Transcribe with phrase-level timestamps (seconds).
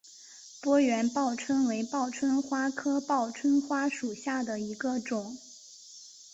[0.63, 5.37] 波缘报春为报春花科报春花属下的一个种。